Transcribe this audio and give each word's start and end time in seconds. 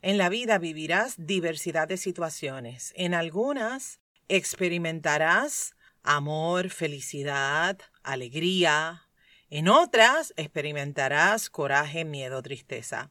En 0.00 0.16
la 0.16 0.28
vida 0.28 0.58
vivirás 0.58 1.14
diversidad 1.18 1.88
de 1.88 1.96
situaciones. 1.96 2.92
En 2.96 3.14
algunas 3.14 4.00
experimentarás 4.28 5.74
amor, 6.02 6.70
felicidad, 6.70 7.78
alegría. 8.02 9.08
En 9.50 9.68
otras 9.68 10.32
experimentarás 10.36 11.50
coraje, 11.50 12.04
miedo, 12.04 12.42
tristeza. 12.42 13.10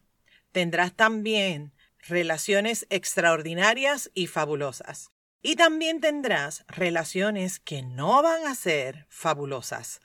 Tendrás 0.52 0.94
también 0.94 1.74
relaciones 2.00 2.88
extraordinarias 2.90 4.10
y 4.14 4.28
fabulosas. 4.28 5.12
Y 5.42 5.56
también 5.56 6.00
tendrás 6.00 6.64
relaciones 6.68 7.60
que 7.60 7.82
no 7.84 8.24
van 8.24 8.48
a 8.48 8.56
ser 8.56 9.06
fabulosas, 9.10 10.00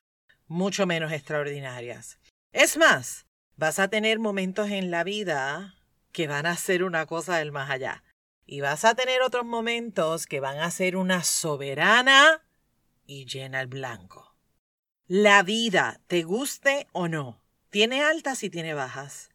mucho 0.47 0.87
menos 0.87 1.13
extraordinarias. 1.13 2.19
Es 2.53 2.77
más, 2.77 3.27
vas 3.57 3.79
a 3.79 3.89
tener 3.89 4.19
momentos 4.19 4.71
en 4.71 4.91
la 4.91 5.05
vida 5.05 5.75
que 6.13 6.29
van 6.29 6.47
a 6.47 6.57
ser 6.57 6.85
una 6.85 7.07
cosa 7.07 7.39
del 7.39 7.53
más 7.53 7.71
allá. 7.71 8.05
Y 8.47 8.61
vas 8.61 8.85
a 8.85 8.95
tener 8.95 9.23
otros 9.23 9.45
momentos 9.45 10.27
que 10.27 10.41
van 10.41 10.59
a 10.59 10.71
ser 10.71 10.97
una 10.97 11.25
soberana 11.25 12.47
y 13.07 13.27
llena 13.27 13.61
el 13.61 13.67
blanco. 13.67 14.37
La 15.07 15.43
vida, 15.43 16.01
te 16.07 16.23
guste 16.23 16.87
o 16.93 17.09
no, 17.09 17.43
tiene 17.71 18.03
altas 18.03 18.43
y 18.43 18.51
tiene 18.51 18.75
bajas. 18.75 19.31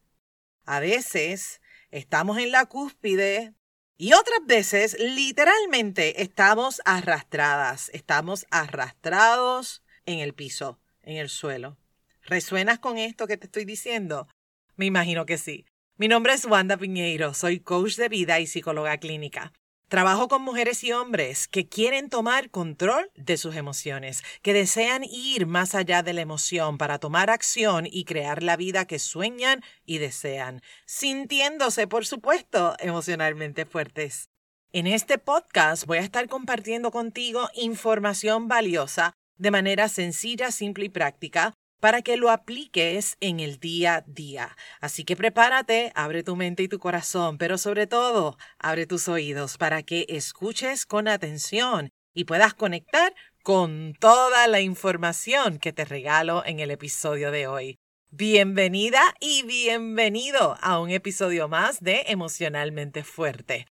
A 0.65 0.79
veces 0.79 1.61
estamos 1.91 2.37
en 2.37 2.51
la 2.51 2.65
cúspide 2.65 3.53
y 3.97 4.13
otras 4.13 4.39
veces 4.45 4.97
literalmente 4.99 6.21
estamos 6.21 6.81
arrastradas, 6.85 7.89
estamos 7.93 8.45
arrastrados 8.51 9.83
en 10.05 10.19
el 10.19 10.33
piso, 10.33 10.79
en 11.01 11.17
el 11.17 11.29
suelo. 11.29 11.77
¿Resuenas 12.21 12.79
con 12.79 12.97
esto 12.97 13.25
que 13.25 13.37
te 13.37 13.45
estoy 13.45 13.65
diciendo? 13.65 14.27
Me 14.75 14.85
imagino 14.85 15.25
que 15.25 15.37
sí. 15.37 15.65
Mi 15.99 16.07
nombre 16.07 16.33
es 16.33 16.45
Wanda 16.45 16.77
Piñeiro, 16.77 17.33
soy 17.33 17.59
coach 17.59 17.95
de 17.95 18.07
vida 18.07 18.39
y 18.39 18.45
psicóloga 18.45 18.99
clínica. 18.99 19.51
Trabajo 19.89 20.27
con 20.27 20.43
mujeres 20.43 20.83
y 20.83 20.91
hombres 20.91 21.47
que 21.47 21.67
quieren 21.67 22.09
tomar 22.09 22.51
control 22.51 23.09
de 23.15 23.35
sus 23.35 23.55
emociones, 23.55 24.21
que 24.43 24.53
desean 24.53 25.03
ir 25.03 25.47
más 25.47 25.73
allá 25.73 26.03
de 26.03 26.13
la 26.13 26.21
emoción 26.21 26.77
para 26.77 26.99
tomar 26.99 27.31
acción 27.31 27.87
y 27.89 28.05
crear 28.05 28.43
la 28.43 28.57
vida 28.57 28.85
que 28.85 28.99
sueñan 28.99 29.63
y 29.87 29.97
desean, 29.97 30.61
sintiéndose, 30.85 31.87
por 31.87 32.05
supuesto, 32.05 32.75
emocionalmente 32.77 33.65
fuertes. 33.65 34.29
En 34.73 34.85
este 34.85 35.17
podcast 35.17 35.87
voy 35.87 35.97
a 35.97 36.01
estar 36.01 36.29
compartiendo 36.29 36.91
contigo 36.91 37.49
información 37.55 38.47
valiosa 38.47 39.13
de 39.37 39.49
manera 39.49 39.89
sencilla, 39.89 40.51
simple 40.51 40.85
y 40.85 40.89
práctica 40.89 41.55
para 41.79 42.01
que 42.01 42.17
lo 42.17 42.29
apliques 42.29 43.17
en 43.19 43.39
el 43.39 43.59
día 43.59 43.95
a 43.95 44.01
día. 44.01 44.55
Así 44.81 45.03
que 45.03 45.15
prepárate, 45.15 45.91
abre 45.95 46.23
tu 46.23 46.35
mente 46.35 46.63
y 46.63 46.67
tu 46.67 46.79
corazón, 46.79 47.37
pero 47.37 47.57
sobre 47.57 47.87
todo, 47.87 48.37
abre 48.59 48.85
tus 48.87 49.07
oídos 49.07 49.57
para 49.57 49.83
que 49.83 50.05
escuches 50.09 50.85
con 50.85 51.07
atención 51.07 51.89
y 52.13 52.25
puedas 52.25 52.53
conectar 52.53 53.13
con 53.43 53.93
toda 53.99 54.47
la 54.47 54.59
información 54.59 55.59
que 55.59 55.71
te 55.71 55.85
regalo 55.85 56.43
en 56.45 56.59
el 56.59 56.71
episodio 56.71 57.31
de 57.31 57.47
hoy. 57.47 57.77
Bienvenida 58.09 59.01
y 59.19 59.43
bienvenido 59.43 60.57
a 60.61 60.79
un 60.79 60.89
episodio 60.89 61.47
más 61.47 61.79
de 61.81 62.05
Emocionalmente 62.07 63.03
Fuerte. 63.03 63.67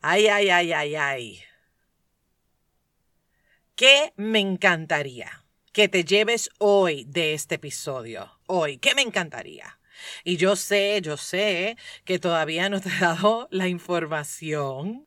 Ay, 0.00 0.26
ay, 0.26 0.50
ay, 0.50 0.72
ay, 0.72 0.94
ay. 0.96 1.40
¿Qué 3.76 4.12
me 4.16 4.40
encantaría? 4.40 5.41
Que 5.72 5.88
te 5.88 6.04
lleves 6.04 6.50
hoy 6.58 7.04
de 7.08 7.32
este 7.32 7.54
episodio. 7.54 8.30
Hoy, 8.46 8.76
¿qué 8.76 8.94
me 8.94 9.02
encantaría? 9.02 9.78
Y 10.22 10.36
yo 10.36 10.54
sé, 10.54 11.00
yo 11.02 11.16
sé 11.16 11.76
que 12.04 12.18
todavía 12.18 12.68
no 12.68 12.80
te 12.80 12.90
he 12.90 13.00
dado 13.00 13.48
la 13.50 13.68
información, 13.68 15.06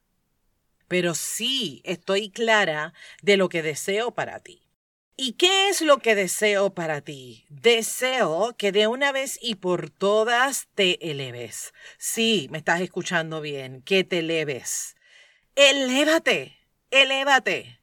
pero 0.87 1.13
sí 1.13 1.81
estoy 1.85 2.31
clara 2.31 2.93
de 3.21 3.37
lo 3.37 3.47
que 3.47 3.61
deseo 3.61 4.11
para 4.11 4.39
ti. 4.39 4.63
¿Y 5.17 5.33
qué 5.33 5.69
es 5.69 5.81
lo 5.81 5.99
que 5.99 6.15
deseo 6.15 6.73
para 6.73 7.01
ti? 7.01 7.45
Deseo 7.49 8.55
que 8.57 8.71
de 8.71 8.87
una 8.87 9.11
vez 9.11 9.37
y 9.41 9.55
por 9.55 9.89
todas 9.89 10.67
te 10.73 11.11
eleves. 11.11 11.73
Sí, 11.97 12.47
me 12.51 12.57
estás 12.57 12.81
escuchando 12.81 13.39
bien, 13.39 13.81
que 13.83 14.03
te 14.03 14.19
eleves. 14.19 14.95
Elévate, 15.55 16.57
elévate. 16.89 17.79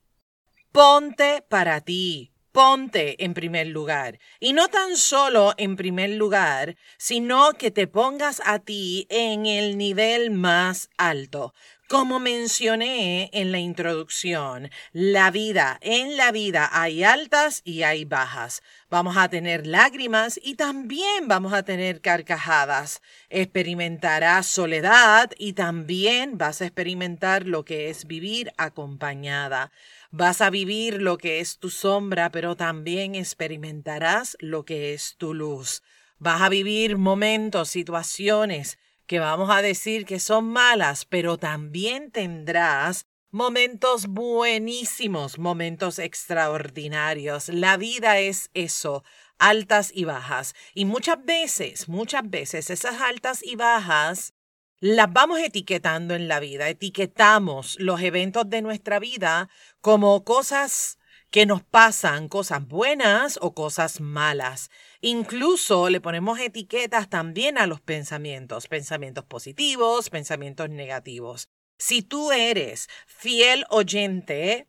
Ponte 0.73 1.43
para 1.49 1.81
ti, 1.81 2.32
ponte 2.53 3.25
en 3.25 3.35
primer 3.35 3.67
lugar. 3.67 4.19
Y 4.39 4.53
no 4.53 4.69
tan 4.69 4.97
solo 4.97 5.55
en 5.57 5.77
primer 5.77 6.11
lugar, 6.11 6.77
sino 6.99 7.53
que 7.55 7.71
te 7.71 7.87
pongas 7.87 8.41
a 8.45 8.59
ti 8.61 9.07
en 9.11 9.47
el 9.47 9.77
nivel 9.77 10.31
más 10.31 10.91
alto. 10.97 11.55
Como 11.93 12.21
mencioné 12.21 13.29
en 13.35 13.53
la 13.53 13.59
introducción, 13.59 14.71
la 14.93 15.31
vida, 15.31 15.79
en 15.83 16.17
la 16.17 16.33
vida 16.33 16.71
hay 16.73 17.05
altas 17.05 17.61
y 17.67 17.83
hay 17.83 18.07
bajas. 18.07 18.63
Vamos 18.89 19.19
a 19.19 19.29
tener 19.29 19.67
lágrimas 19.67 20.41
y 20.43 20.55
también 20.55 21.29
vamos 21.29 21.53
a 21.53 21.65
tener 21.65 22.01
carcajadas. 22.01 23.03
Experimentarás 23.29 24.47
soledad 24.47 25.33
y 25.37 25.53
también 25.53 26.39
vas 26.39 26.63
a 26.63 26.65
experimentar 26.65 27.47
lo 27.47 27.67
que 27.67 27.91
es 27.91 28.07
vivir 28.07 28.55
acompañada. 28.57 29.71
Vas 30.15 30.43
a 30.43 30.51
vivir 30.51 31.01
lo 31.01 31.17
que 31.17 31.41
es 31.41 31.59
tu 31.59 31.71
sombra, 31.71 32.31
pero 32.31 32.55
también 32.55 33.15
experimentarás 33.15 34.37
lo 34.41 34.67
que 34.67 34.93
es 34.93 35.15
tu 35.17 35.33
luz. 35.33 35.83
Vas 36.19 36.43
a 36.43 36.51
vivir 36.51 36.99
momentos, 36.99 37.71
situaciones 37.71 38.79
que 39.07 39.21
vamos 39.21 39.49
a 39.51 39.63
decir 39.63 40.05
que 40.05 40.21
son 40.21 40.45
malas, 40.45 41.07
pero 41.07 41.39
también 41.39 42.11
tendrás 42.11 43.07
momentos 43.31 44.07
buenísimos, 44.07 45.39
momentos 45.39 45.99
extraordinarios. 45.99 47.49
La 47.49 47.79
vida 47.79 48.19
es 48.19 48.51
eso, 48.53 49.05
altas 49.39 49.91
y 49.95 50.05
bajas. 50.05 50.55
Y 50.75 50.85
muchas 50.85 51.25
veces, 51.25 51.89
muchas 51.89 52.29
veces 52.29 52.69
esas 52.69 53.01
altas 53.01 53.43
y 53.43 53.57
bajas 53.57 54.35
las 54.83 55.13
vamos 55.13 55.39
etiquetando 55.39 56.17
en 56.17 56.27
la 56.27 56.41
vida. 56.41 56.69
Etiquetamos 56.69 57.77
los 57.79 58.01
eventos 58.01 58.51
de 58.51 58.63
nuestra 58.63 58.99
vida 58.99 59.49
como 59.81 60.25
cosas 60.25 60.99
que 61.31 61.47
nos 61.47 61.63
pasan, 61.63 62.29
cosas 62.29 62.67
buenas 62.67 63.39
o 63.41 63.55
cosas 63.55 64.01
malas. 64.01 64.73
Incluso 65.01 65.89
le 65.89 66.01
ponemos 66.01 66.41
etiquetas 66.41 67.09
también 67.09 67.59
a 67.59 67.69
los 67.69 67.81
pensamientos, 67.81 68.67
pensamientos 68.67 69.25
positivos, 69.25 70.11
pensamientos 70.11 70.69
negativos. 70.69 71.49
Si 71.79 72.03
tú 72.03 72.33
eres 72.33 72.89
fiel 73.07 73.65
oyente, 73.71 74.67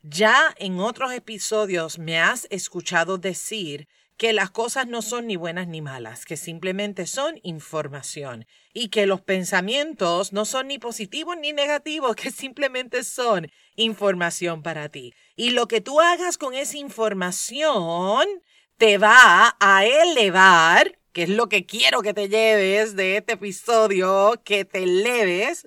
ya 0.00 0.54
en 0.56 0.80
otros 0.80 1.12
episodios 1.12 1.98
me 1.98 2.18
has 2.18 2.46
escuchado 2.48 3.18
decir 3.18 3.88
que 4.20 4.34
las 4.34 4.50
cosas 4.50 4.86
no 4.86 5.00
son 5.00 5.28
ni 5.28 5.36
buenas 5.36 5.66
ni 5.66 5.80
malas, 5.80 6.26
que 6.26 6.36
simplemente 6.36 7.06
son 7.06 7.40
información 7.42 8.44
y 8.74 8.88
que 8.88 9.06
los 9.06 9.22
pensamientos 9.22 10.34
no 10.34 10.44
son 10.44 10.68
ni 10.68 10.78
positivos 10.78 11.38
ni 11.38 11.54
negativos, 11.54 12.16
que 12.16 12.30
simplemente 12.30 13.02
son 13.02 13.50
información 13.76 14.62
para 14.62 14.90
ti. 14.90 15.14
Y 15.36 15.52
lo 15.52 15.68
que 15.68 15.80
tú 15.80 16.02
hagas 16.02 16.36
con 16.36 16.52
esa 16.52 16.76
información 16.76 18.28
te 18.76 18.98
va 18.98 19.56
a 19.58 19.86
elevar, 19.86 20.98
que 21.14 21.22
es 21.22 21.30
lo 21.30 21.48
que 21.48 21.64
quiero 21.64 22.02
que 22.02 22.12
te 22.12 22.28
lleves 22.28 22.96
de 22.96 23.16
este 23.16 23.32
episodio, 23.32 24.38
que 24.44 24.66
te 24.66 24.82
eleves, 24.82 25.66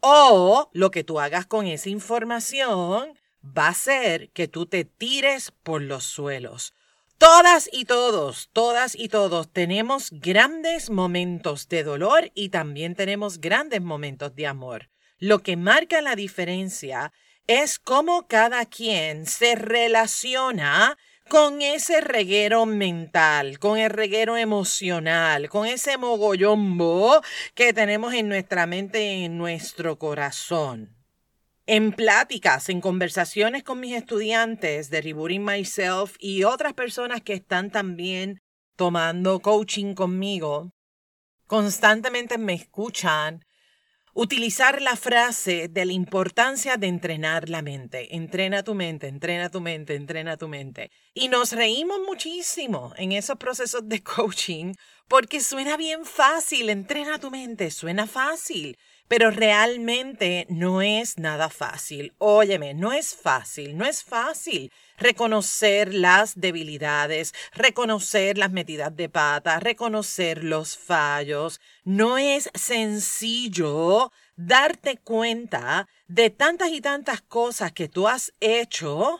o 0.00 0.70
lo 0.72 0.90
que 0.90 1.04
tú 1.04 1.20
hagas 1.20 1.44
con 1.44 1.66
esa 1.66 1.90
información 1.90 3.12
va 3.44 3.68
a 3.68 3.74
ser 3.74 4.30
que 4.30 4.48
tú 4.48 4.64
te 4.64 4.86
tires 4.86 5.50
por 5.50 5.82
los 5.82 6.04
suelos. 6.04 6.72
Todas 7.20 7.68
y 7.70 7.84
todos, 7.84 8.48
todas 8.54 8.94
y 8.94 9.10
todos 9.10 9.52
tenemos 9.52 10.08
grandes 10.10 10.88
momentos 10.88 11.68
de 11.68 11.84
dolor 11.84 12.32
y 12.34 12.48
también 12.48 12.94
tenemos 12.94 13.42
grandes 13.42 13.82
momentos 13.82 14.34
de 14.34 14.46
amor. 14.46 14.88
Lo 15.18 15.40
que 15.40 15.58
marca 15.58 16.00
la 16.00 16.16
diferencia 16.16 17.12
es 17.46 17.78
cómo 17.78 18.26
cada 18.26 18.64
quien 18.64 19.26
se 19.26 19.54
relaciona 19.54 20.96
con 21.28 21.60
ese 21.60 22.00
reguero 22.00 22.64
mental, 22.64 23.58
con 23.58 23.76
el 23.76 23.90
reguero 23.90 24.38
emocional, 24.38 25.50
con 25.50 25.66
ese 25.66 25.98
mogollombo 25.98 27.20
que 27.54 27.74
tenemos 27.74 28.14
en 28.14 28.30
nuestra 28.30 28.64
mente 28.64 29.04
y 29.04 29.24
en 29.26 29.36
nuestro 29.36 29.98
corazón. 29.98 30.99
En 31.72 31.92
pláticas, 31.92 32.68
en 32.68 32.80
conversaciones 32.80 33.62
con 33.62 33.78
mis 33.78 33.94
estudiantes 33.94 34.90
de 34.90 35.02
Rebooting 35.02 35.44
Myself 35.44 36.16
y 36.18 36.42
otras 36.42 36.74
personas 36.74 37.22
que 37.22 37.34
están 37.34 37.70
también 37.70 38.40
tomando 38.74 39.38
coaching 39.38 39.94
conmigo, 39.94 40.72
constantemente 41.46 42.38
me 42.38 42.54
escuchan 42.54 43.44
utilizar 44.14 44.82
la 44.82 44.96
frase 44.96 45.68
de 45.68 45.84
la 45.84 45.92
importancia 45.92 46.76
de 46.76 46.88
entrenar 46.88 47.48
la 47.48 47.62
mente. 47.62 48.16
Entrena 48.16 48.64
tu 48.64 48.74
mente, 48.74 49.06
entrena 49.06 49.48
tu 49.48 49.60
mente, 49.60 49.94
entrena 49.94 50.36
tu 50.36 50.48
mente. 50.48 50.90
Y 51.14 51.28
nos 51.28 51.52
reímos 51.52 52.00
muchísimo 52.04 52.92
en 52.96 53.12
esos 53.12 53.36
procesos 53.36 53.88
de 53.88 54.02
coaching 54.16 54.74
porque 55.06 55.40
suena 55.40 55.76
bien 55.76 56.04
fácil, 56.04 56.68
entrena 56.68 57.20
tu 57.20 57.30
mente, 57.30 57.70
suena 57.70 58.08
fácil. 58.08 58.76
Pero 59.10 59.32
realmente 59.32 60.46
no 60.50 60.82
es 60.82 61.18
nada 61.18 61.48
fácil. 61.50 62.14
Óyeme, 62.18 62.74
no 62.74 62.92
es 62.92 63.16
fácil, 63.16 63.76
no 63.76 63.84
es 63.84 64.04
fácil 64.04 64.72
reconocer 64.98 65.92
las 65.92 66.38
debilidades, 66.38 67.34
reconocer 67.52 68.38
las 68.38 68.52
metidas 68.52 68.94
de 68.94 69.08
pata, 69.08 69.58
reconocer 69.58 70.44
los 70.44 70.78
fallos. 70.78 71.60
No 71.82 72.18
es 72.18 72.50
sencillo 72.54 74.12
darte 74.36 74.98
cuenta 74.98 75.88
de 76.06 76.30
tantas 76.30 76.70
y 76.70 76.80
tantas 76.80 77.20
cosas 77.20 77.72
que 77.72 77.88
tú 77.88 78.06
has 78.06 78.32
hecho 78.38 79.18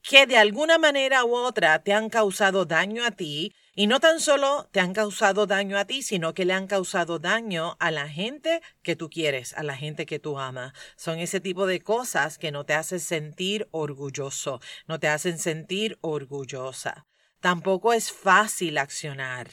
que 0.00 0.26
de 0.26 0.36
alguna 0.36 0.78
manera 0.78 1.24
u 1.24 1.34
otra 1.34 1.82
te 1.82 1.92
han 1.92 2.08
causado 2.08 2.66
daño 2.66 3.04
a 3.04 3.10
ti 3.10 3.52
y 3.74 3.88
no 3.88 3.98
tan 3.98 4.20
solo 4.20 4.68
te 4.70 4.80
han 4.80 4.92
causado 4.92 5.46
daño 5.46 5.76
a 5.78 5.84
ti, 5.84 6.02
sino 6.02 6.32
que 6.32 6.44
le 6.44 6.52
han 6.52 6.68
causado 6.68 7.18
daño 7.18 7.76
a 7.80 7.90
la 7.90 8.08
gente 8.08 8.62
que 8.82 8.94
tú 8.94 9.10
quieres, 9.10 9.52
a 9.54 9.64
la 9.64 9.76
gente 9.76 10.06
que 10.06 10.20
tú 10.20 10.38
amas. 10.38 10.72
Son 10.96 11.18
ese 11.18 11.40
tipo 11.40 11.66
de 11.66 11.80
cosas 11.80 12.38
que 12.38 12.52
no 12.52 12.64
te 12.64 12.74
hacen 12.74 13.00
sentir 13.00 13.66
orgulloso, 13.72 14.60
no 14.86 15.00
te 15.00 15.08
hacen 15.08 15.38
sentir 15.38 15.98
orgullosa. 16.02 17.06
Tampoco 17.40 17.92
es 17.92 18.12
fácil 18.12 18.78
accionar. 18.78 19.50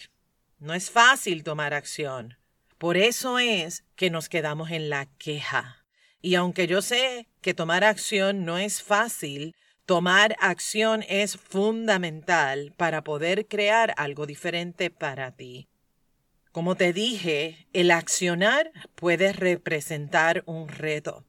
No 0.59 0.75
es 0.75 0.91
fácil 0.91 1.43
tomar 1.43 1.73
acción. 1.73 2.37
Por 2.77 2.97
eso 2.97 3.39
es 3.39 3.83
que 3.95 4.11
nos 4.11 4.29
quedamos 4.29 4.69
en 4.69 4.89
la 4.89 5.07
queja. 5.17 5.83
Y 6.21 6.35
aunque 6.35 6.67
yo 6.67 6.83
sé 6.83 7.27
que 7.41 7.55
tomar 7.55 7.83
acción 7.83 8.45
no 8.45 8.59
es 8.59 8.83
fácil, 8.83 9.55
Tomar 9.85 10.35
acción 10.39 11.03
es 11.09 11.37
fundamental 11.37 12.73
para 12.77 13.03
poder 13.03 13.47
crear 13.47 13.93
algo 13.97 14.25
diferente 14.25 14.89
para 14.89 15.31
ti. 15.31 15.67
Como 16.51 16.75
te 16.75 16.93
dije, 16.93 17.67
el 17.73 17.91
accionar 17.91 18.71
puede 18.95 19.33
representar 19.33 20.43
un 20.45 20.67
reto. 20.67 21.25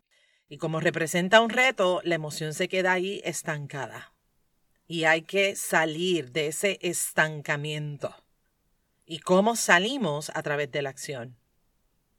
Y 0.49 0.59
como 0.59 0.81
representa 0.81 1.41
un 1.41 1.49
reto, 1.49 2.01
la 2.05 2.17
emoción 2.17 2.55
se 2.55 2.69
queda 2.69 2.93
ahí 2.93 3.23
estancada. 3.25 4.15
Y 4.87 5.05
hay 5.05 5.23
que 5.23 5.57
salir 5.57 6.33
de 6.33 6.49
ese 6.49 6.79
estancamiento. 6.83 8.15
¿Y 9.07 9.21
cómo 9.21 9.57
salimos 9.57 10.31
a 10.35 10.43
través 10.43 10.71
de 10.71 10.83
la 10.83 10.91
acción? 10.91 11.39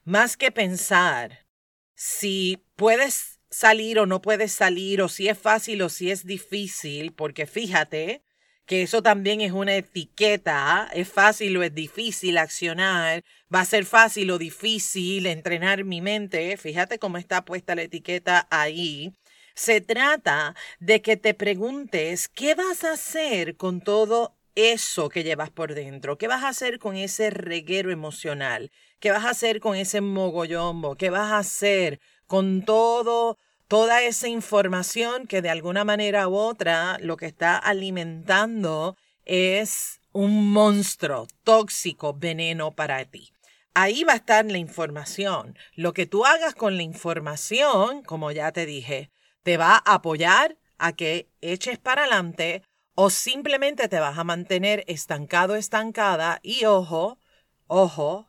Más 0.04 0.36
que 0.36 0.52
pensar 0.52 1.46
si 1.94 2.66
puedes 2.76 3.33
salir 3.54 4.00
o 4.00 4.08
no 4.08 4.20
puedes 4.22 4.52
salir, 4.52 5.02
o 5.02 5.08
si 5.08 5.28
es 5.30 5.38
fácil 5.38 5.84
o 5.84 5.90
si 5.90 6.10
es 6.10 6.26
difícil, 6.26 7.14
porque 7.14 7.46
fíjate 7.46 8.24
que 8.66 8.82
eso 8.82 9.04
también 9.04 9.42
es 9.42 9.52
una 9.52 9.76
etiqueta, 9.76 10.90
es 10.94 11.08
fácil 11.08 11.56
o 11.58 11.64
es 11.64 11.74
difícil 11.76 12.40
accionar, 12.40 13.24
va 13.54 13.60
a 13.62 13.66
ser 13.66 13.86
fácil 13.86 14.32
o 14.32 14.40
difícil 14.40 15.28
entrenar 15.28 15.84
mi 15.84 16.02
mente, 16.02 16.58
fíjate 16.58 16.98
cómo 16.98 17.18
está 17.18 17.46
puesta 17.46 17.76
la 17.76 17.84
etiqueta 17.84 18.48
ahí. 18.50 19.14
Se 19.54 19.82
trata 19.82 20.56
de 20.80 21.04
que 21.04 21.16
te 21.16 21.36
preguntes 21.36 22.30
qué 22.30 22.56
vas 22.56 22.84
a 22.84 22.94
hacer 22.94 23.56
con 23.56 23.82
todo 23.82 24.36
eso 24.56 25.10
que 25.10 25.24
llevas 25.24 25.52
por 25.52 25.76
dentro, 25.76 26.18
qué 26.18 26.28
vas 26.28 26.44
a 26.44 26.50
hacer 26.50 26.80
con 26.80 26.96
ese 26.96 27.30
reguero 27.30 27.92
emocional, 27.92 28.72
qué 29.00 29.12
vas 29.12 29.26
a 29.26 29.30
hacer 29.30 29.60
con 29.60 29.76
ese 29.76 30.02
mogollombo, 30.02 30.96
qué 30.96 31.12
vas 31.12 31.32
a 31.32 31.38
hacer 31.38 32.00
con 32.34 32.64
todo, 32.64 33.38
toda 33.68 34.02
esa 34.02 34.28
información 34.28 35.28
que 35.28 35.44
de 35.44 35.52
alguna 35.52 35.84
manera 35.84 36.28
u 36.28 36.36
otra 36.36 36.98
lo 37.00 37.16
que 37.16 37.28
está 37.28 37.60
alimentando 37.60 38.98
es 39.24 40.02
un 40.14 40.52
monstruo 40.52 41.28
tóxico, 41.44 42.16
veneno 42.16 42.72
para 42.72 43.06
ti. 43.06 43.32
Ahí 43.76 44.04
va 44.04 44.14
a 44.14 44.16
estar 44.16 44.46
la 44.46 44.58
información. 44.58 45.56
Lo 45.76 45.94
que 45.94 46.08
tú 46.08 46.26
hagas 46.26 46.56
con 46.56 46.76
la 46.76 46.82
información, 46.82 48.02
como 48.02 48.32
ya 48.32 48.52
te 48.52 48.66
dije, 48.66 49.12
te 49.44 49.58
va 49.58 49.76
a 49.76 49.94
apoyar 49.94 50.58
a 50.80 50.94
que 50.94 51.30
eches 51.40 51.78
para 51.78 52.06
adelante 52.06 52.64
o 52.96 53.12
simplemente 53.12 53.88
te 53.90 54.00
vas 54.00 54.18
a 54.18 54.24
mantener 54.24 54.84
estancado, 54.88 55.54
estancada 55.56 56.40
y 56.42 56.66
ojo, 56.66 57.20
ojo, 57.68 58.28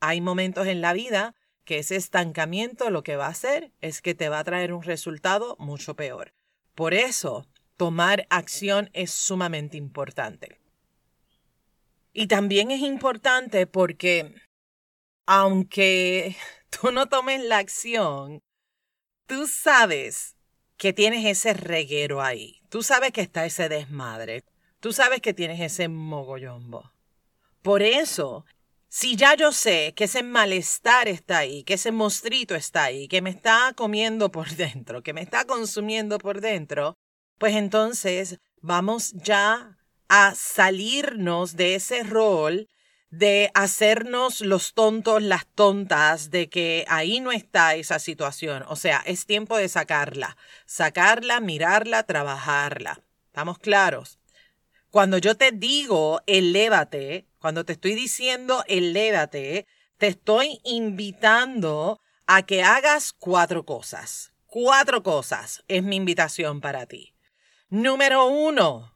hay 0.00 0.20
momentos 0.20 0.66
en 0.66 0.82
la 0.82 0.92
vida 0.92 1.34
que 1.70 1.78
ese 1.78 1.94
estancamiento 1.94 2.90
lo 2.90 3.04
que 3.04 3.14
va 3.14 3.26
a 3.26 3.30
hacer 3.30 3.70
es 3.80 4.02
que 4.02 4.12
te 4.12 4.28
va 4.28 4.40
a 4.40 4.44
traer 4.44 4.72
un 4.72 4.82
resultado 4.82 5.54
mucho 5.60 5.94
peor. 5.94 6.34
Por 6.74 6.94
eso, 6.94 7.46
tomar 7.76 8.26
acción 8.28 8.90
es 8.92 9.12
sumamente 9.12 9.76
importante. 9.76 10.58
Y 12.12 12.26
también 12.26 12.72
es 12.72 12.80
importante 12.80 13.68
porque 13.68 14.34
aunque 15.26 16.34
tú 16.70 16.90
no 16.90 17.08
tomes 17.08 17.40
la 17.40 17.58
acción, 17.58 18.40
tú 19.28 19.46
sabes 19.46 20.34
que 20.76 20.92
tienes 20.92 21.24
ese 21.24 21.52
reguero 21.52 22.20
ahí. 22.20 22.62
Tú 22.68 22.82
sabes 22.82 23.12
que 23.12 23.20
está 23.20 23.46
ese 23.46 23.68
desmadre. 23.68 24.42
Tú 24.80 24.92
sabes 24.92 25.20
que 25.20 25.34
tienes 25.34 25.60
ese 25.60 25.86
mogollombo. 25.86 26.90
Por 27.62 27.80
eso 27.82 28.44
si 28.90 29.14
ya 29.14 29.36
yo 29.36 29.52
sé 29.52 29.94
que 29.94 30.04
ese 30.04 30.24
malestar 30.24 31.06
está 31.06 31.38
ahí, 31.38 31.62
que 31.62 31.74
ese 31.74 31.92
monstruito 31.92 32.56
está 32.56 32.82
ahí, 32.82 33.06
que 33.06 33.22
me 33.22 33.30
está 33.30 33.72
comiendo 33.76 34.32
por 34.32 34.50
dentro, 34.56 35.02
que 35.02 35.12
me 35.12 35.22
está 35.22 35.44
consumiendo 35.44 36.18
por 36.18 36.40
dentro, 36.40 36.98
pues 37.38 37.54
entonces 37.54 38.38
vamos 38.60 39.12
ya 39.12 39.78
a 40.08 40.34
salirnos 40.34 41.56
de 41.56 41.76
ese 41.76 42.02
rol 42.02 42.68
de 43.10 43.50
hacernos 43.54 44.40
los 44.40 44.74
tontos, 44.74 45.22
las 45.22 45.46
tontas, 45.46 46.30
de 46.30 46.48
que 46.48 46.84
ahí 46.88 47.20
no 47.20 47.32
está 47.32 47.74
esa 47.76 47.98
situación. 47.98 48.64
O 48.68 48.76
sea, 48.76 49.02
es 49.06 49.26
tiempo 49.26 49.56
de 49.56 49.68
sacarla, 49.68 50.36
sacarla, 50.66 51.40
mirarla, 51.40 52.04
trabajarla. 52.04 53.02
¿Estamos 53.26 53.58
claros? 53.58 54.18
Cuando 54.90 55.18
yo 55.18 55.36
te 55.36 55.52
digo, 55.52 56.20
elévate, 56.26 57.29
cuando 57.40 57.64
te 57.64 57.72
estoy 57.72 57.94
diciendo 57.94 58.62
elévate, 58.68 59.66
te 59.98 60.06
estoy 60.06 60.60
invitando 60.64 62.00
a 62.26 62.42
que 62.42 62.62
hagas 62.62 63.12
cuatro 63.12 63.64
cosas. 63.64 64.32
Cuatro 64.46 65.02
cosas 65.02 65.64
es 65.66 65.82
mi 65.82 65.96
invitación 65.96 66.60
para 66.60 66.86
ti. 66.86 67.14
Número 67.68 68.26
uno, 68.26 68.94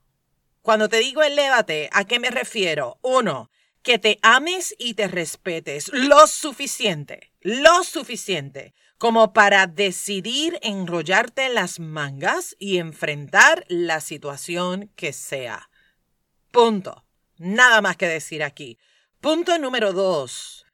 cuando 0.62 0.88
te 0.88 0.98
digo 0.98 1.22
elévate, 1.22 1.88
¿a 1.92 2.04
qué 2.04 2.20
me 2.20 2.30
refiero? 2.30 2.98
Uno, 3.02 3.50
que 3.82 3.98
te 3.98 4.18
ames 4.22 4.74
y 4.78 4.94
te 4.94 5.08
respetes 5.08 5.90
lo 5.92 6.26
suficiente, 6.26 7.32
lo 7.40 7.84
suficiente 7.84 8.74
como 8.98 9.32
para 9.32 9.66
decidir 9.66 10.58
enrollarte 10.62 11.48
las 11.50 11.80
mangas 11.80 12.56
y 12.58 12.78
enfrentar 12.78 13.64
la 13.68 14.00
situación 14.00 14.90
que 14.96 15.12
sea. 15.12 15.68
Punto. 16.50 17.03
Nada 17.38 17.80
más 17.80 17.96
que 17.96 18.06
decir 18.06 18.42
aquí. 18.42 18.78
Punto 19.20 19.58
número 19.58 19.92
dos. 19.92 20.66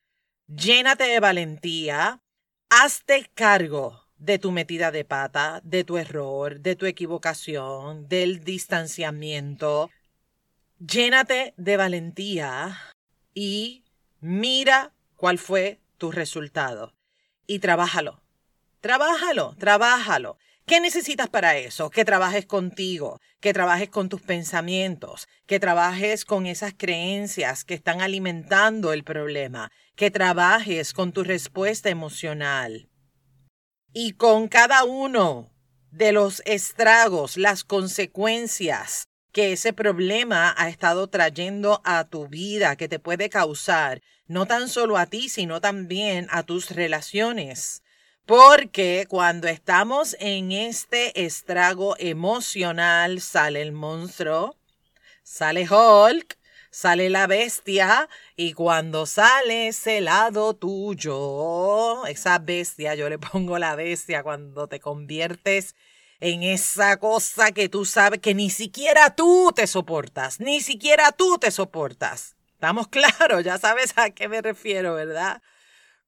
Llénate 0.47 1.05
de 1.05 1.21
valentía. 1.21 2.21
Hazte 2.69 3.31
cargo 3.35 4.07
de 4.19 4.38
tu 4.38 4.52
metida 4.52 4.90
de 4.90 5.05
pata, 5.05 5.61
de 5.64 5.83
tu 5.83 5.97
error, 5.97 6.61
de 6.61 6.76
tu 6.76 6.87
equivocación, 6.87 8.09
del 8.09 8.45
distanciamiento. 8.45 9.90
Llénate 10.79 11.55
de 11.57 11.76
valentía 11.76 12.79
y 13.35 13.85
mira 14.21 14.93
cuál 15.17 15.38
fue 15.38 15.81
tu 15.99 16.12
resultado. 16.12 16.95
Y 17.47 17.59
trabájalo. 17.59 18.23
Trabájalo, 18.81 19.57
trabájalo. 19.59 20.38
¿Qué 20.70 20.78
necesitas 20.78 21.28
para 21.28 21.56
eso? 21.56 21.90
Que 21.90 22.04
trabajes 22.04 22.46
contigo, 22.46 23.20
que 23.40 23.52
trabajes 23.52 23.88
con 23.88 24.08
tus 24.08 24.22
pensamientos, 24.22 25.26
que 25.48 25.58
trabajes 25.58 26.24
con 26.24 26.46
esas 26.46 26.74
creencias 26.76 27.64
que 27.64 27.74
están 27.74 28.00
alimentando 28.00 28.92
el 28.92 29.02
problema, 29.02 29.72
que 29.96 30.12
trabajes 30.12 30.92
con 30.92 31.10
tu 31.10 31.24
respuesta 31.24 31.90
emocional. 31.90 32.88
Y 33.92 34.12
con 34.12 34.46
cada 34.46 34.84
uno 34.84 35.50
de 35.90 36.12
los 36.12 36.40
estragos, 36.46 37.36
las 37.36 37.64
consecuencias 37.64 39.08
que 39.32 39.50
ese 39.50 39.72
problema 39.72 40.54
ha 40.56 40.68
estado 40.68 41.08
trayendo 41.08 41.80
a 41.82 42.04
tu 42.04 42.28
vida, 42.28 42.76
que 42.76 42.86
te 42.86 43.00
puede 43.00 43.28
causar, 43.28 44.02
no 44.28 44.46
tan 44.46 44.68
solo 44.68 44.98
a 44.98 45.06
ti, 45.06 45.30
sino 45.30 45.60
también 45.60 46.28
a 46.30 46.44
tus 46.44 46.70
relaciones 46.70 47.82
porque 48.26 49.06
cuando 49.08 49.48
estamos 49.48 50.16
en 50.20 50.52
este 50.52 51.24
estrago 51.24 51.96
emocional, 51.98 53.20
sale 53.20 53.62
el 53.62 53.72
monstruo, 53.72 54.56
sale 55.22 55.68
Hulk, 55.68 56.38
sale 56.70 57.10
la 57.10 57.26
bestia 57.26 58.08
y 58.36 58.52
cuando 58.52 59.06
sale 59.06 59.68
ese 59.68 60.00
lado 60.00 60.54
tuyo, 60.54 62.06
esa 62.06 62.38
bestia, 62.38 62.94
yo 62.94 63.08
le 63.08 63.18
pongo 63.18 63.58
la 63.58 63.74
bestia 63.74 64.22
cuando 64.22 64.68
te 64.68 64.80
conviertes 64.80 65.74
en 66.20 66.42
esa 66.42 66.98
cosa 66.98 67.50
que 67.52 67.68
tú 67.68 67.84
sabes 67.84 68.20
que 68.20 68.34
ni 68.34 68.50
siquiera 68.50 69.14
tú 69.16 69.52
te 69.54 69.66
soportas, 69.66 70.38
ni 70.38 70.60
siquiera 70.60 71.12
tú 71.12 71.38
te 71.38 71.50
soportas. 71.50 72.36
Estamos 72.52 72.88
claros, 72.90 73.42
ya 73.42 73.58
sabes 73.58 73.94
a 73.96 74.10
qué 74.10 74.28
me 74.28 74.42
refiero, 74.42 74.94
¿verdad? 74.94 75.42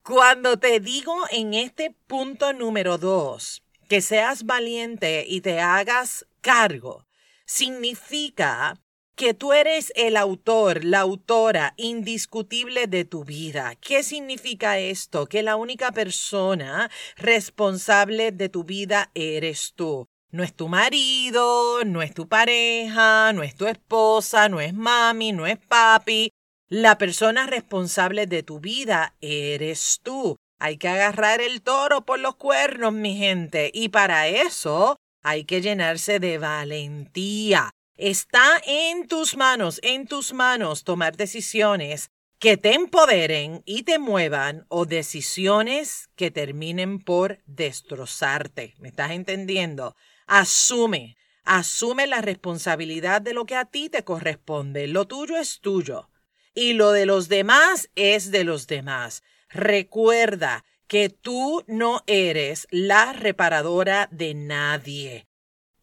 Cuando 0.04 0.58
te 0.58 0.80
digo 0.80 1.14
en 1.30 1.54
este 1.54 1.94
punto 2.08 2.52
número 2.52 2.98
dos 2.98 3.62
que 3.88 4.00
seas 4.00 4.42
valiente 4.46 5.24
y 5.28 5.42
te 5.42 5.60
hagas 5.60 6.26
cargo, 6.40 7.06
significa 7.46 8.80
que 9.14 9.32
tú 9.32 9.52
eres 9.52 9.92
el 9.94 10.16
autor, 10.16 10.84
la 10.84 10.98
autora 11.00 11.74
indiscutible 11.76 12.88
de 12.88 13.04
tu 13.04 13.24
vida. 13.24 13.76
¿Qué 13.76 14.02
significa 14.02 14.80
esto? 14.80 15.26
Que 15.26 15.44
la 15.44 15.54
única 15.54 15.92
persona 15.92 16.90
responsable 17.14 18.32
de 18.32 18.48
tu 18.48 18.64
vida 18.64 19.12
eres 19.14 19.72
tú. 19.76 20.08
No 20.32 20.42
es 20.42 20.52
tu 20.52 20.66
marido, 20.66 21.84
no 21.84 22.02
es 22.02 22.12
tu 22.12 22.26
pareja, 22.26 23.32
no 23.32 23.44
es 23.44 23.54
tu 23.54 23.68
esposa, 23.68 24.48
no 24.48 24.60
es 24.60 24.74
mami, 24.74 25.30
no 25.30 25.46
es 25.46 25.58
papi. 25.58 26.32
La 26.74 26.96
persona 26.96 27.46
responsable 27.46 28.26
de 28.26 28.42
tu 28.42 28.58
vida 28.58 29.14
eres 29.20 30.00
tú. 30.02 30.36
Hay 30.58 30.78
que 30.78 30.88
agarrar 30.88 31.42
el 31.42 31.60
toro 31.60 32.06
por 32.06 32.18
los 32.18 32.36
cuernos, 32.36 32.94
mi 32.94 33.14
gente. 33.14 33.70
Y 33.74 33.90
para 33.90 34.26
eso 34.28 34.96
hay 35.22 35.44
que 35.44 35.60
llenarse 35.60 36.18
de 36.18 36.38
valentía. 36.38 37.72
Está 37.98 38.58
en 38.64 39.06
tus 39.06 39.36
manos, 39.36 39.80
en 39.82 40.06
tus 40.06 40.32
manos 40.32 40.82
tomar 40.82 41.14
decisiones 41.14 42.08
que 42.38 42.56
te 42.56 42.72
empoderen 42.72 43.60
y 43.66 43.82
te 43.82 43.98
muevan 43.98 44.64
o 44.68 44.86
decisiones 44.86 46.08
que 46.16 46.30
terminen 46.30 47.00
por 47.00 47.42
destrozarte. 47.44 48.76
¿Me 48.78 48.88
estás 48.88 49.10
entendiendo? 49.10 49.94
Asume, 50.26 51.18
asume 51.44 52.06
la 52.06 52.22
responsabilidad 52.22 53.20
de 53.20 53.34
lo 53.34 53.44
que 53.44 53.56
a 53.56 53.66
ti 53.66 53.90
te 53.90 54.04
corresponde. 54.04 54.86
Lo 54.86 55.06
tuyo 55.06 55.36
es 55.36 55.60
tuyo 55.60 56.08
y 56.54 56.74
lo 56.74 56.92
de 56.92 57.06
los 57.06 57.28
demás 57.28 57.90
es 57.94 58.30
de 58.30 58.44
los 58.44 58.66
demás. 58.66 59.22
Recuerda 59.48 60.64
que 60.86 61.08
tú 61.08 61.64
no 61.66 62.02
eres 62.06 62.66
la 62.70 63.12
reparadora 63.12 64.08
de 64.10 64.34
nadie. 64.34 65.26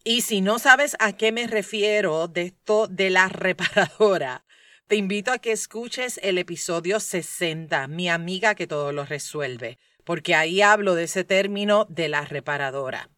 Y 0.03 0.21
si 0.21 0.41
no 0.41 0.59
sabes 0.59 0.95
a 0.99 1.13
qué 1.13 1.31
me 1.31 1.47
refiero 1.47 2.27
de 2.27 2.43
esto 2.43 2.87
de 2.87 3.09
la 3.09 3.27
reparadora, 3.29 4.45
te 4.87 4.95
invito 4.95 5.31
a 5.31 5.39
que 5.39 5.51
escuches 5.51 6.19
el 6.23 6.37
episodio 6.37 6.99
60, 6.99 7.87
mi 7.87 8.09
amiga 8.09 8.55
que 8.55 8.65
todo 8.65 8.91
lo 8.91 9.05
resuelve, 9.05 9.77
porque 10.03 10.33
ahí 10.33 10.61
hablo 10.61 10.95
de 10.95 11.03
ese 11.03 11.23
término 11.23 11.85
de 11.89 12.09
la 12.09 12.21
reparadora. 12.21 13.09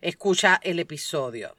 Escucha 0.00 0.58
el 0.62 0.78
episodio. 0.78 1.56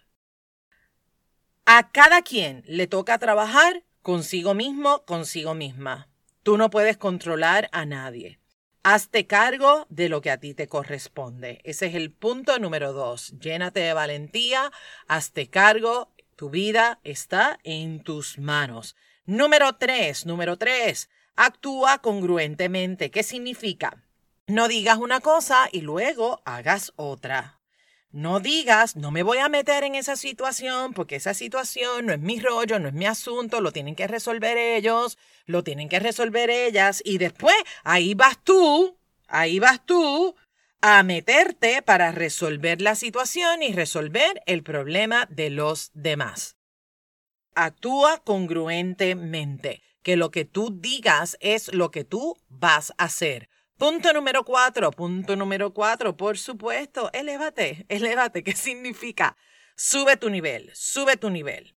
A 1.66 1.92
cada 1.92 2.22
quien 2.22 2.64
le 2.66 2.88
toca 2.88 3.18
trabajar 3.18 3.84
consigo 4.02 4.54
mismo, 4.54 5.04
consigo 5.06 5.54
misma. 5.54 6.10
Tú 6.44 6.58
no 6.58 6.70
puedes 6.70 6.98
controlar 6.98 7.70
a 7.72 7.86
nadie. 7.86 8.40
Hazte 8.84 9.28
cargo 9.28 9.86
de 9.90 10.10
lo 10.10 10.22
que 10.22 10.32
a 10.32 10.40
ti 10.40 10.56
te 10.56 10.68
corresponde. 10.68 11.62
Ese 11.64 11.86
es 11.86 11.96
el 11.96 12.12
punto 12.12 12.58
número 12.58 12.94
dos. 12.94 13.34
Llénate 13.40 13.80
de 13.82 13.94
valentía, 13.94 14.72
hazte 15.08 15.50
cargo, 15.50 16.12
tu 16.36 16.50
vida 16.50 17.00
está 17.04 17.60
en 17.64 18.02
tus 18.02 18.40
manos. 18.40 18.96
Número 19.26 19.74
tres, 19.74 20.26
número 20.26 20.58
tres, 20.58 21.12
actúa 21.36 22.00
congruentemente. 22.00 23.12
¿Qué 23.12 23.22
significa? 23.22 24.04
No 24.48 24.68
digas 24.68 24.98
una 24.98 25.22
cosa 25.22 25.70
y 25.72 25.82
luego 25.82 26.42
hagas 26.44 26.92
otra. 26.96 27.61
No 28.12 28.42
digas, 28.42 28.98
no 28.98 29.10
me 29.10 29.24
voy 29.24 29.38
a 29.38 29.48
meter 29.48 29.86
en 29.86 29.96
esa 29.96 30.18
situación 30.18 30.94
porque 30.94 31.16
esa 31.16 31.34
situación 31.34 32.08
no 32.08 32.14
es 32.14 32.20
mi 32.20 32.42
rollo, 32.42 32.78
no 32.78 32.90
es 32.90 32.94
mi 32.94 33.06
asunto, 33.06 33.62
lo 33.62 33.72
tienen 33.72 33.96
que 33.96 34.08
resolver 34.08 34.58
ellos, 34.58 35.18
lo 35.46 35.64
tienen 35.64 35.88
que 35.88 36.00
resolver 36.00 36.50
ellas 36.50 37.02
y 37.06 37.20
después 37.20 37.56
ahí 37.86 38.14
vas 38.14 38.38
tú, 38.44 38.98
ahí 39.28 39.60
vas 39.60 39.86
tú 39.86 40.36
a 40.82 41.04
meterte 41.04 41.82
para 41.82 42.12
resolver 42.12 42.82
la 42.82 42.96
situación 42.96 43.64
y 43.64 43.72
resolver 43.72 44.42
el 44.46 44.62
problema 44.64 45.26
de 45.30 45.50
los 45.50 45.92
demás. 45.94 46.58
Actúa 47.56 48.22
congruentemente, 48.26 49.84
que 50.04 50.18
lo 50.18 50.32
que 50.32 50.44
tú 50.44 50.76
digas 50.82 51.38
es 51.40 51.74
lo 51.74 51.92
que 51.92 52.04
tú 52.04 52.38
vas 52.50 52.92
a 52.98 53.06
hacer. 53.06 53.50
Punto 53.82 54.14
número 54.14 54.46
cuatro, 54.46 54.92
punto 54.92 55.36
número 55.36 55.74
cuatro, 55.74 56.16
por 56.16 56.38
supuesto, 56.38 57.10
elévate, 57.14 57.88
elévate, 57.90 58.44
¿qué 58.44 58.56
significa? 58.56 59.36
Sube 59.76 60.18
tu 60.18 60.30
nivel, 60.30 60.70
sube 60.76 61.18
tu 61.18 61.32
nivel. 61.32 61.76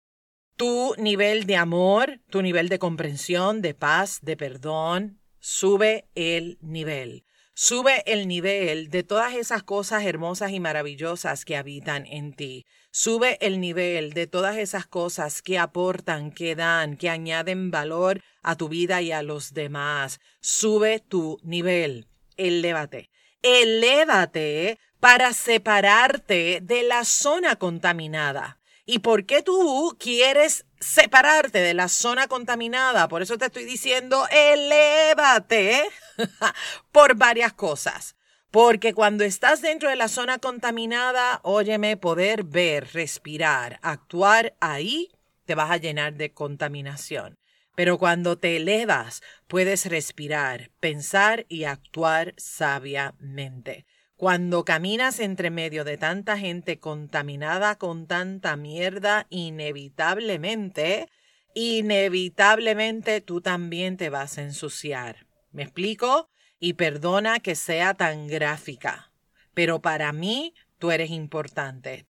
Tu 0.54 0.94
nivel 0.98 1.46
de 1.46 1.56
amor, 1.56 2.20
tu 2.28 2.42
nivel 2.42 2.68
de 2.68 2.78
comprensión, 2.78 3.62
de 3.62 3.72
paz, 3.72 4.18
de 4.20 4.36
perdón, 4.36 5.18
sube 5.38 6.10
el 6.14 6.58
nivel. 6.60 7.24
Sube 7.54 8.02
el 8.04 8.28
nivel 8.28 8.90
de 8.90 9.02
todas 9.02 9.34
esas 9.34 9.62
cosas 9.62 10.04
hermosas 10.04 10.50
y 10.50 10.60
maravillosas 10.60 11.46
que 11.46 11.56
habitan 11.56 12.04
en 12.04 12.34
ti. 12.34 12.66
Sube 12.90 13.38
el 13.40 13.60
nivel 13.60 14.12
de 14.12 14.26
todas 14.26 14.58
esas 14.58 14.86
cosas 14.86 15.40
que 15.40 15.58
aportan, 15.58 16.32
que 16.32 16.54
dan, 16.54 16.98
que 16.98 17.08
añaden 17.08 17.70
valor 17.70 18.20
a 18.44 18.56
tu 18.56 18.68
vida 18.68 19.02
y 19.02 19.10
a 19.10 19.22
los 19.22 19.54
demás. 19.54 20.20
Sube 20.40 21.00
tu 21.00 21.40
nivel. 21.42 22.06
Elévate. 22.36 23.10
Elévate 23.42 24.78
para 25.00 25.32
separarte 25.32 26.60
de 26.62 26.82
la 26.82 27.04
zona 27.04 27.56
contaminada. 27.56 28.58
¿Y 28.86 28.98
por 29.00 29.24
qué 29.24 29.42
tú 29.42 29.96
quieres 29.98 30.66
separarte 30.78 31.58
de 31.58 31.74
la 31.74 31.88
zona 31.88 32.28
contaminada? 32.28 33.08
Por 33.08 33.22
eso 33.22 33.38
te 33.38 33.46
estoy 33.46 33.64
diciendo, 33.64 34.26
elévate 34.30 35.82
por 36.92 37.16
varias 37.16 37.54
cosas. 37.54 38.14
Porque 38.50 38.94
cuando 38.94 39.24
estás 39.24 39.62
dentro 39.62 39.88
de 39.88 39.96
la 39.96 40.08
zona 40.08 40.38
contaminada, 40.38 41.40
óyeme, 41.42 41.96
poder 41.96 42.44
ver, 42.44 42.88
respirar, 42.92 43.80
actuar 43.82 44.54
ahí, 44.60 45.10
te 45.44 45.54
vas 45.54 45.70
a 45.70 45.78
llenar 45.78 46.14
de 46.14 46.32
contaminación. 46.32 47.38
Pero 47.74 47.98
cuando 47.98 48.38
te 48.38 48.56
elevas, 48.56 49.22
puedes 49.48 49.86
respirar, 49.86 50.70
pensar 50.80 51.46
y 51.48 51.64
actuar 51.64 52.34
sabiamente. 52.36 53.86
Cuando 54.16 54.64
caminas 54.64 55.18
entre 55.18 55.50
medio 55.50 55.84
de 55.84 55.98
tanta 55.98 56.38
gente 56.38 56.78
contaminada 56.78 57.76
con 57.76 58.06
tanta 58.06 58.56
mierda, 58.56 59.26
inevitablemente, 59.28 61.08
inevitablemente 61.52 63.20
tú 63.20 63.40
también 63.40 63.96
te 63.96 64.10
vas 64.10 64.38
a 64.38 64.42
ensuciar. 64.42 65.26
¿Me 65.50 65.64
explico? 65.64 66.30
Y 66.60 66.74
perdona 66.74 67.40
que 67.40 67.56
sea 67.56 67.94
tan 67.94 68.28
gráfica, 68.28 69.12
pero 69.52 69.82
para 69.82 70.12
mí 70.12 70.54
tú 70.78 70.92
eres 70.92 71.10
importante. 71.10 72.06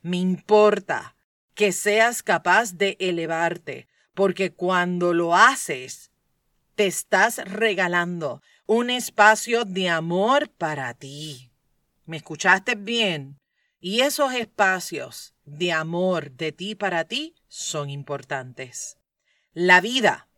Me 0.00 0.16
importa 0.16 1.16
que 1.54 1.72
seas 1.72 2.22
capaz 2.22 2.72
de 2.72 2.96
elevarte, 2.98 3.88
porque 4.14 4.52
cuando 4.52 5.14
lo 5.14 5.34
haces, 5.34 6.10
te 6.74 6.86
estás 6.86 7.38
regalando 7.44 8.42
un 8.66 8.90
espacio 8.90 9.64
de 9.64 9.88
amor 9.88 10.50
para 10.50 10.94
ti. 10.94 11.50
¿Me 12.06 12.16
escuchaste 12.16 12.74
bien? 12.74 13.40
Y 13.80 14.00
esos 14.00 14.32
espacios 14.32 15.34
de 15.44 15.72
amor 15.72 16.30
de 16.32 16.52
ti 16.52 16.74
para 16.74 17.04
ti 17.04 17.34
son 17.48 17.90
importantes. 17.90 18.98
La 19.54 19.80
vida 19.80 20.28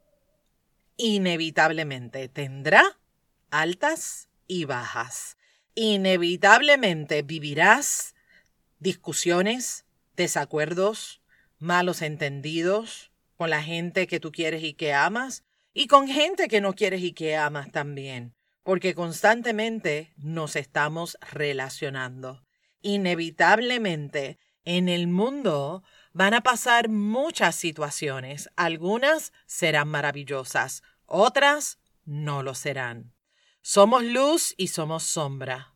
inevitablemente 0.96 2.28
tendrá 2.28 2.98
altas 3.50 4.28
y 4.46 4.64
bajas. 4.64 5.36
Inevitablemente 5.74 7.22
vivirás 7.22 8.14
discusiones, 8.78 9.84
desacuerdos, 10.16 11.20
malos 11.58 12.02
entendidos, 12.02 13.12
con 13.36 13.50
la 13.50 13.62
gente 13.62 14.06
que 14.06 14.20
tú 14.20 14.32
quieres 14.32 14.62
y 14.62 14.74
que 14.74 14.92
amas 14.92 15.44
y 15.72 15.86
con 15.86 16.06
gente 16.08 16.48
que 16.48 16.60
no 16.60 16.74
quieres 16.74 17.02
y 17.02 17.12
que 17.12 17.36
amas 17.36 17.72
también, 17.72 18.34
porque 18.62 18.94
constantemente 18.94 20.12
nos 20.16 20.56
estamos 20.56 21.18
relacionando. 21.32 22.44
Inevitablemente 22.80 24.38
en 24.64 24.88
el 24.88 25.08
mundo 25.08 25.82
van 26.12 26.32
a 26.34 26.42
pasar 26.42 26.88
muchas 26.88 27.56
situaciones, 27.56 28.48
algunas 28.56 29.32
serán 29.46 29.88
maravillosas, 29.88 30.82
otras 31.06 31.78
no 32.04 32.42
lo 32.42 32.54
serán. 32.54 33.12
Somos 33.62 34.04
luz 34.04 34.54
y 34.56 34.68
somos 34.68 35.04
sombra. 35.04 35.74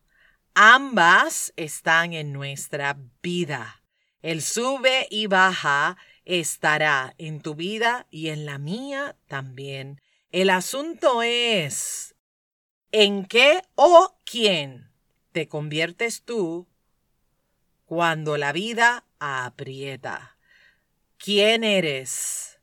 Ambas 0.53 1.53
están 1.55 2.13
en 2.13 2.31
nuestra 2.31 2.97
vida. 3.21 3.83
El 4.21 4.41
sube 4.41 5.07
y 5.09 5.27
baja 5.27 5.97
estará 6.25 7.15
en 7.17 7.41
tu 7.41 7.55
vida 7.55 8.05
y 8.11 8.29
en 8.29 8.45
la 8.45 8.57
mía 8.57 9.15
también. 9.27 10.01
El 10.31 10.49
asunto 10.49 11.23
es 11.23 12.15
en 12.91 13.25
qué 13.25 13.61
o 13.75 14.15
quién 14.25 14.91
te 15.31 15.47
conviertes 15.47 16.23
tú 16.23 16.67
cuando 17.85 18.37
la 18.37 18.51
vida 18.51 19.05
aprieta. 19.19 20.37
¿Quién 21.17 21.63
eres 21.63 22.59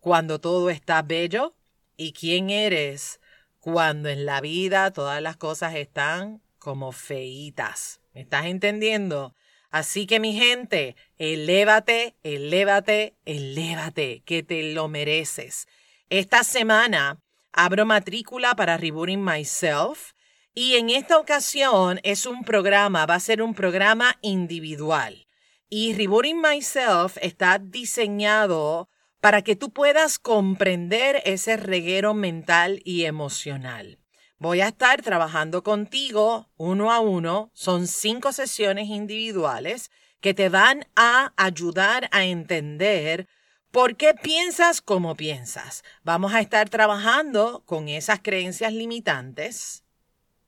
cuando 0.00 0.40
todo 0.40 0.70
está 0.70 1.02
bello? 1.02 1.54
¿Y 1.96 2.12
quién 2.12 2.50
eres 2.50 3.20
cuando 3.60 4.08
en 4.08 4.26
la 4.26 4.40
vida 4.40 4.92
todas 4.92 5.20
las 5.20 5.36
cosas 5.36 5.74
están 5.74 6.42
como 6.58 6.92
feitas? 6.92 8.00
¿Me 8.14 8.20
estás 8.20 8.46
entendiendo? 8.46 9.34
Así 9.70 10.06
que 10.06 10.18
mi 10.18 10.32
gente, 10.32 10.96
elévate, 11.18 12.16
elévate, 12.22 13.16
elévate, 13.26 14.22
que 14.24 14.42
te 14.42 14.72
lo 14.72 14.88
mereces. 14.88 15.66
Esta 16.08 16.42
semana 16.42 17.20
abro 17.52 17.84
matrícula 17.84 18.56
para 18.56 18.78
Rebooting 18.78 19.22
Myself 19.22 20.12
y 20.54 20.76
en 20.76 20.90
esta 20.90 21.18
ocasión 21.18 22.00
es 22.02 22.24
un 22.24 22.44
programa, 22.44 23.04
va 23.04 23.16
a 23.16 23.20
ser 23.20 23.42
un 23.42 23.54
programa 23.54 24.16
individual. 24.22 25.26
Y 25.68 25.92
Rebooting 25.92 26.40
Myself 26.40 27.18
está 27.20 27.58
diseñado 27.58 28.88
para 29.20 29.42
que 29.42 29.54
tú 29.54 29.70
puedas 29.70 30.18
comprender 30.18 31.20
ese 31.24 31.58
reguero 31.58 32.14
mental 32.14 32.80
y 32.84 33.04
emocional. 33.04 33.98
Voy 34.40 34.60
a 34.60 34.68
estar 34.68 35.02
trabajando 35.02 35.64
contigo 35.64 36.48
uno 36.56 36.92
a 36.92 37.00
uno. 37.00 37.50
Son 37.54 37.88
cinco 37.88 38.32
sesiones 38.32 38.86
individuales 38.88 39.90
que 40.20 40.32
te 40.32 40.48
van 40.48 40.86
a 40.94 41.32
ayudar 41.36 42.08
a 42.12 42.24
entender 42.24 43.26
por 43.72 43.96
qué 43.96 44.14
piensas 44.14 44.80
como 44.80 45.16
piensas. 45.16 45.82
Vamos 46.04 46.34
a 46.34 46.40
estar 46.40 46.68
trabajando 46.68 47.64
con 47.66 47.88
esas 47.88 48.20
creencias 48.20 48.72
limitantes 48.72 49.82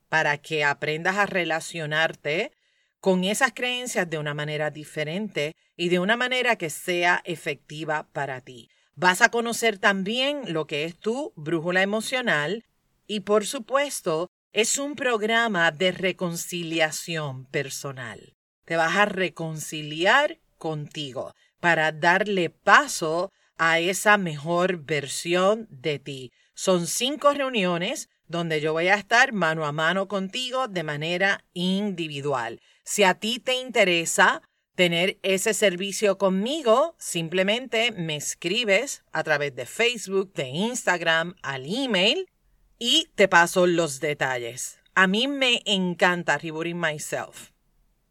para 0.08 0.38
que 0.38 0.64
aprendas 0.64 1.16
a 1.16 1.26
relacionarte 1.26 2.52
con 3.00 3.24
esas 3.24 3.52
creencias 3.52 4.08
de 4.08 4.18
una 4.18 4.34
manera 4.34 4.70
diferente 4.70 5.56
y 5.76 5.88
de 5.88 5.98
una 5.98 6.16
manera 6.16 6.54
que 6.54 6.70
sea 6.70 7.22
efectiva 7.24 8.06
para 8.12 8.40
ti. 8.40 8.68
Vas 8.94 9.20
a 9.20 9.30
conocer 9.30 9.78
también 9.78 10.52
lo 10.52 10.68
que 10.68 10.84
es 10.84 10.96
tu 10.96 11.32
brújula 11.34 11.82
emocional 11.82 12.64
y 13.10 13.18
por 13.18 13.44
supuesto, 13.44 14.30
es 14.52 14.78
un 14.78 14.94
programa 14.94 15.72
de 15.72 15.90
reconciliación 15.90 17.44
personal. 17.46 18.36
Te 18.64 18.76
vas 18.76 18.94
a 18.94 19.04
reconciliar 19.04 20.38
contigo 20.58 21.34
para 21.58 21.90
darle 21.90 22.50
paso 22.50 23.32
a 23.58 23.80
esa 23.80 24.16
mejor 24.16 24.84
versión 24.84 25.66
de 25.70 25.98
ti. 25.98 26.30
Son 26.54 26.86
cinco 26.86 27.34
reuniones 27.34 28.08
donde 28.28 28.60
yo 28.60 28.74
voy 28.74 28.86
a 28.86 28.94
estar 28.94 29.32
mano 29.32 29.66
a 29.66 29.72
mano 29.72 30.06
contigo 30.06 30.68
de 30.68 30.84
manera 30.84 31.44
individual. 31.52 32.60
Si 32.84 33.02
a 33.02 33.14
ti 33.14 33.40
te 33.40 33.54
interesa 33.54 34.40
tener 34.76 35.18
ese 35.24 35.52
servicio 35.52 36.16
conmigo, 36.16 36.94
simplemente 37.00 37.90
me 37.90 38.14
escribes 38.14 39.02
a 39.10 39.24
través 39.24 39.56
de 39.56 39.66
Facebook, 39.66 40.32
de 40.34 40.46
Instagram, 40.46 41.34
al 41.42 41.66
email 41.66 42.29
y 42.80 43.08
te 43.14 43.28
paso 43.28 43.68
los 43.68 44.00
detalles. 44.00 44.80
A 44.96 45.06
mí 45.06 45.28
me 45.28 45.62
encanta 45.66 46.38
Rebooting 46.38 46.80
Myself 46.80 47.50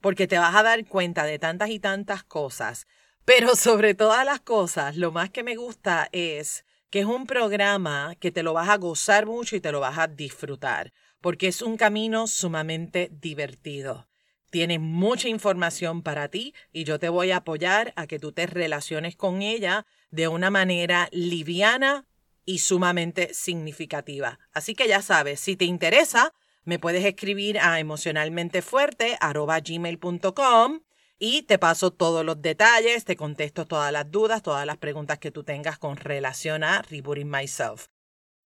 porque 0.02 0.28
te 0.28 0.38
vas 0.38 0.56
a 0.56 0.64
dar 0.64 0.86
cuenta 0.86 1.26
de 1.26 1.40
tantas 1.40 1.70
y 1.70 1.80
tantas 1.80 2.24
cosas. 2.24 2.88
Pero 3.26 3.56
sobre 3.56 3.94
todas 3.94 4.26
las 4.26 4.40
cosas, 4.40 4.96
lo 4.96 5.12
más 5.12 5.30
que 5.30 5.44
me 5.44 5.56
gusta 5.56 6.10
es 6.12 6.66
que 6.90 7.02
es 7.02 7.06
un 7.06 7.26
programa 7.28 8.16
que 8.20 8.32
te 8.32 8.44
lo 8.44 8.54
vas 8.54 8.70
a 8.70 8.78
gozar 8.78 9.26
mucho 9.26 9.56
y 9.56 9.62
te 9.62 9.72
lo 9.72 9.80
vas 9.80 10.00
a 10.00 10.08
disfrutar, 10.08 10.94
porque 11.22 11.48
es 11.48 11.62
un 11.62 11.78
camino 11.78 12.26
sumamente 12.26 13.12
divertido. 13.12 14.08
Tiene 14.50 14.80
mucha 14.80 15.30
información 15.30 16.02
para 16.02 16.30
ti 16.30 16.56
y 16.72 16.86
yo 16.86 16.98
te 16.98 17.10
voy 17.10 17.30
a 17.30 17.38
apoyar 17.38 17.94
a 17.96 18.08
que 18.08 18.18
tú 18.18 18.32
te 18.32 18.48
relaciones 18.48 19.16
con 19.16 19.44
ella 19.44 19.86
de 20.10 20.28
una 20.28 20.50
manera 20.50 21.08
liviana, 21.12 22.08
y 22.50 22.58
sumamente 22.58 23.34
significativa. 23.36 24.40
Así 24.54 24.74
que 24.74 24.88
ya 24.88 25.04
sabes, 25.04 25.40
si 25.40 25.56
te 25.56 25.66
interesa, 25.66 26.34
me 26.64 26.80
puedes 26.80 27.06
escribir 27.06 27.60
a 27.60 27.80
emocionalmentefuerte.gmail.com 27.80 30.80
y 31.20 31.44
te 31.44 31.60
paso 31.60 31.92
todos 31.92 32.26
los 32.26 32.42
detalles, 32.42 33.06
te 33.06 33.16
contesto 33.16 33.68
todas 33.68 33.92
las 33.92 34.10
dudas, 34.10 34.42
todas 34.42 34.66
las 34.66 34.78
preguntas 34.78 35.20
que 35.20 35.30
tú 35.30 35.44
tengas 35.44 35.78
con 35.78 35.96
relación 35.96 36.64
a 36.64 36.82
Rebooting 36.82 37.30
Myself. 37.30 37.86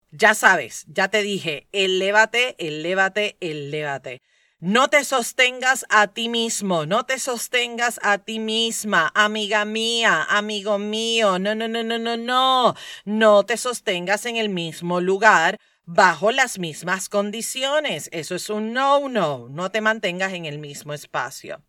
Ya 0.10 0.34
sabes, 0.34 0.86
ya 0.88 1.10
te 1.10 1.22
dije, 1.22 1.68
elévate, 1.72 2.56
elévate, 2.58 3.38
elévate. 3.42 4.24
No 4.66 4.88
te 4.88 5.04
sostengas 5.04 5.86
a 5.90 6.08
ti 6.08 6.30
mismo, 6.30 6.86
no 6.86 7.06
te 7.06 7.20
sostengas 7.20 8.00
a 8.02 8.20
ti 8.20 8.40
misma, 8.40 9.12
amiga 9.14 9.66
mía, 9.66 10.24
amigo 10.30 10.78
mío. 10.78 11.38
No, 11.38 11.54
no, 11.54 11.68
no, 11.68 11.84
no, 11.84 12.00
no, 12.00 12.16
no. 12.16 12.74
No 13.04 13.44
te 13.44 13.58
sostengas 13.58 14.26
en 14.26 14.38
el 14.38 14.48
mismo 14.48 15.02
lugar 15.02 15.60
bajo 15.84 16.32
las 16.32 16.60
mismas 16.60 17.10
condiciones. 17.10 18.08
Eso 18.14 18.36
es 18.36 18.50
un 18.50 18.72
no, 18.72 19.10
no. 19.10 19.50
No 19.50 19.70
te 19.70 19.82
mantengas 19.82 20.32
en 20.32 20.46
el 20.46 20.60
mismo 20.60 20.94
espacio. 20.94 21.62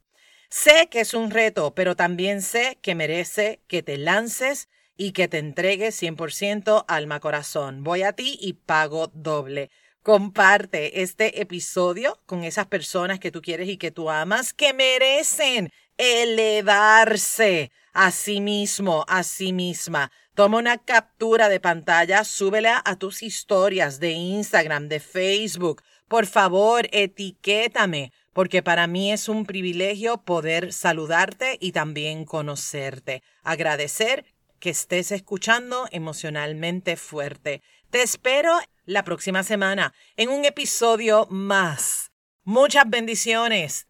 Sé 0.48 0.86
que 0.88 1.00
es 1.00 1.14
un 1.14 1.32
reto, 1.32 1.74
pero 1.74 1.96
también 1.96 2.42
sé 2.42 2.78
que 2.80 2.94
merece 2.94 3.60
que 3.66 3.82
te 3.82 3.98
lances 3.98 4.68
y 4.96 5.10
que 5.10 5.26
te 5.26 5.38
entregues 5.38 6.00
100% 6.00 6.84
alma 6.86 7.18
corazón. 7.18 7.82
Voy 7.82 8.04
a 8.04 8.12
ti 8.12 8.38
y 8.40 8.52
pago 8.52 9.08
doble. 9.12 9.70
Comparte 10.04 11.00
este 11.00 11.40
episodio 11.40 12.20
con 12.26 12.44
esas 12.44 12.66
personas 12.66 13.18
que 13.18 13.30
tú 13.30 13.40
quieres 13.40 13.70
y 13.70 13.78
que 13.78 13.90
tú 13.90 14.10
amas 14.10 14.52
que 14.52 14.74
merecen 14.74 15.72
elevarse 15.96 17.72
a 17.94 18.10
sí 18.10 18.42
mismo, 18.42 19.06
a 19.08 19.22
sí 19.22 19.54
misma. 19.54 20.12
Toma 20.34 20.58
una 20.58 20.76
captura 20.76 21.48
de 21.48 21.58
pantalla, 21.58 22.22
súbela 22.24 22.82
a 22.84 22.96
tus 22.96 23.22
historias 23.22 23.98
de 23.98 24.10
Instagram, 24.10 24.88
de 24.88 25.00
Facebook. 25.00 25.80
Por 26.06 26.26
favor, 26.26 26.86
etiquétame, 26.92 28.12
porque 28.34 28.62
para 28.62 28.86
mí 28.86 29.10
es 29.10 29.30
un 29.30 29.46
privilegio 29.46 30.18
poder 30.18 30.74
saludarte 30.74 31.56
y 31.62 31.72
también 31.72 32.26
conocerte. 32.26 33.22
Agradecer 33.42 34.26
que 34.64 34.70
estés 34.70 35.12
escuchando 35.12 35.86
emocionalmente 35.92 36.96
fuerte. 36.96 37.62
Te 37.94 38.02
espero 38.02 38.58
la 38.86 39.04
próxima 39.04 39.44
semana 39.44 39.94
en 40.16 40.28
un 40.28 40.44
episodio 40.44 41.28
más. 41.30 42.10
Muchas 42.42 42.90
bendiciones. 42.90 43.86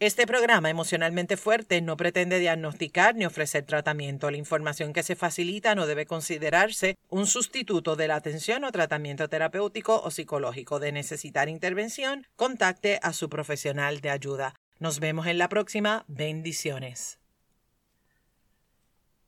Este 0.00 0.26
programa 0.26 0.70
emocionalmente 0.70 1.36
fuerte 1.36 1.80
no 1.82 1.96
pretende 1.96 2.40
diagnosticar 2.40 3.14
ni 3.14 3.24
ofrecer 3.24 3.64
tratamiento. 3.64 4.28
La 4.28 4.38
información 4.38 4.92
que 4.92 5.04
se 5.04 5.14
facilita 5.14 5.76
no 5.76 5.86
debe 5.86 6.04
considerarse 6.04 6.96
un 7.08 7.28
sustituto 7.28 7.94
de 7.94 8.08
la 8.08 8.16
atención 8.16 8.64
o 8.64 8.72
tratamiento 8.72 9.28
terapéutico 9.28 10.02
o 10.02 10.10
psicológico. 10.10 10.80
De 10.80 10.90
necesitar 10.90 11.48
intervención, 11.48 12.26
contacte 12.34 12.98
a 13.04 13.12
su 13.12 13.28
profesional 13.28 14.00
de 14.00 14.10
ayuda. 14.10 14.56
Nos 14.80 14.98
vemos 14.98 15.28
en 15.28 15.38
la 15.38 15.48
próxima. 15.48 16.04
Bendiciones. 16.08 17.21